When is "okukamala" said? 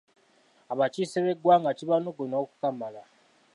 2.43-3.01